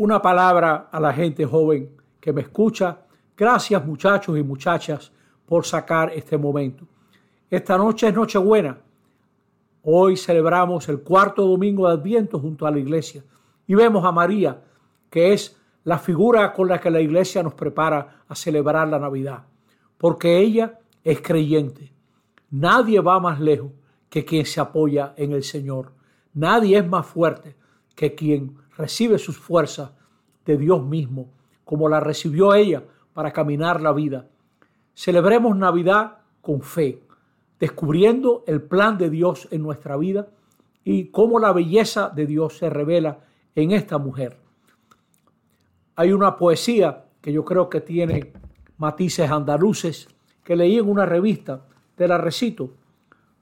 [0.00, 3.00] una palabra a la gente joven que me escucha.
[3.36, 5.12] Gracias muchachos y muchachas
[5.44, 6.86] por sacar este momento.
[7.50, 8.78] Esta noche es Nochebuena.
[9.82, 13.22] Hoy celebramos el cuarto domingo de Adviento junto a la iglesia
[13.66, 14.62] y vemos a María,
[15.10, 19.44] que es la figura con la que la iglesia nos prepara a celebrar la Navidad,
[19.98, 21.92] porque ella es creyente.
[22.50, 23.72] Nadie va más lejos
[24.08, 25.92] que quien se apoya en el Señor.
[26.32, 27.54] Nadie es más fuerte
[27.94, 29.90] que quien recibe sus fuerzas
[30.44, 31.28] de Dios mismo,
[31.64, 34.26] como la recibió ella para caminar la vida.
[34.94, 37.02] Celebremos Navidad con fe,
[37.58, 40.28] descubriendo el plan de Dios en nuestra vida
[40.82, 43.20] y cómo la belleza de Dios se revela
[43.54, 44.38] en esta mujer.
[45.96, 48.32] Hay una poesía que yo creo que tiene
[48.78, 50.08] matices andaluces
[50.42, 52.72] que leí en una revista, te la recito.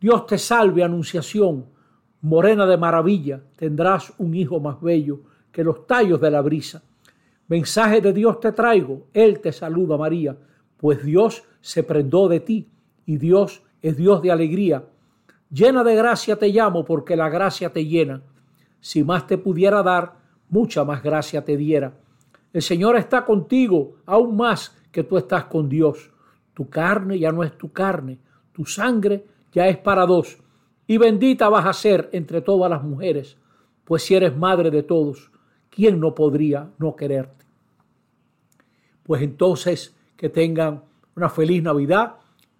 [0.00, 1.66] Dios te salve, Anunciación,
[2.20, 5.20] morena de maravilla, tendrás un hijo más bello
[5.52, 6.82] que los tallos de la brisa.
[7.48, 10.36] Mensaje de Dios te traigo, Él te saluda, María,
[10.76, 12.68] pues Dios se prendó de ti
[13.06, 14.84] y Dios es Dios de alegría.
[15.50, 18.22] Llena de gracia te llamo porque la gracia te llena.
[18.80, 20.14] Si más te pudiera dar,
[20.50, 21.94] mucha más gracia te diera.
[22.52, 26.10] El Señor está contigo, aún más que tú estás con Dios.
[26.54, 28.18] Tu carne ya no es tu carne,
[28.52, 30.38] tu sangre ya es para dos.
[30.90, 33.36] Y bendita vas a ser entre todas las mujeres,
[33.84, 35.30] pues si eres madre de todos,
[35.68, 37.44] ¿quién no podría no quererte?
[39.02, 40.82] Pues entonces que tengan
[41.14, 42.14] una feliz Navidad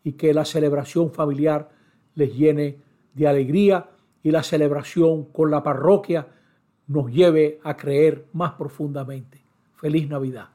[0.04, 1.70] y que la celebración familiar
[2.14, 2.76] les llene
[3.14, 3.88] de alegría
[4.22, 6.28] y la celebración con la parroquia
[6.86, 9.42] nos lleve a creer más profundamente.
[9.74, 10.48] Feliz Navidad.